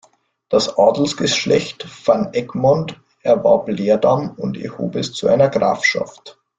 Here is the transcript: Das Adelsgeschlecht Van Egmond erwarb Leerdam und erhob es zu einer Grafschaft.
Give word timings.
Das 0.49 0.79
Adelsgeschlecht 0.79 1.87
Van 2.07 2.33
Egmond 2.33 2.99
erwarb 3.21 3.67
Leerdam 3.69 4.31
und 4.31 4.57
erhob 4.57 4.95
es 4.95 5.13
zu 5.13 5.27
einer 5.27 5.47
Grafschaft. 5.49 6.39